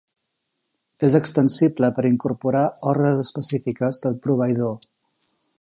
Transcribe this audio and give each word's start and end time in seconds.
És 1.07 1.17
extensible 1.19 1.91
per 1.99 2.07
incorporar 2.11 2.65
ordres 2.95 3.23
específiques 3.27 4.05
del 4.07 4.21
proveïdor. 4.25 4.77